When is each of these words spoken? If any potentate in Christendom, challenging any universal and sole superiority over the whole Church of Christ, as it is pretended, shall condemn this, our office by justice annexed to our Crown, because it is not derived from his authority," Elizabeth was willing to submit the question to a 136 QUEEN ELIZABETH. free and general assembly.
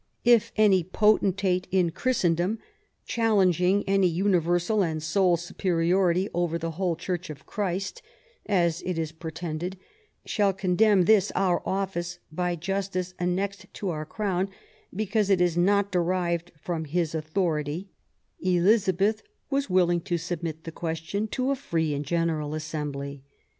If 0.25 0.51
any 0.57 0.83
potentate 0.83 1.67
in 1.69 1.91
Christendom, 1.91 2.57
challenging 3.05 3.83
any 3.85 4.07
universal 4.07 4.81
and 4.81 5.03
sole 5.03 5.37
superiority 5.37 6.27
over 6.33 6.57
the 6.57 6.71
whole 6.71 6.95
Church 6.95 7.29
of 7.29 7.45
Christ, 7.45 8.01
as 8.47 8.81
it 8.87 8.97
is 8.97 9.11
pretended, 9.11 9.77
shall 10.25 10.53
condemn 10.53 11.03
this, 11.03 11.31
our 11.35 11.61
office 11.69 12.17
by 12.31 12.55
justice 12.55 13.13
annexed 13.19 13.71
to 13.75 13.89
our 13.91 14.07
Crown, 14.07 14.49
because 14.91 15.29
it 15.29 15.39
is 15.39 15.55
not 15.55 15.91
derived 15.91 16.51
from 16.59 16.85
his 16.85 17.13
authority," 17.13 17.91
Elizabeth 18.39 19.21
was 19.51 19.69
willing 19.69 20.01
to 20.01 20.17
submit 20.17 20.63
the 20.63 20.71
question 20.71 21.27
to 21.27 21.43
a 21.43 21.47
136 21.49 21.69
QUEEN 21.69 21.69
ELIZABETH. 21.69 21.69
free 21.69 21.93
and 21.93 22.05
general 22.43 22.53
assembly. 22.55 23.21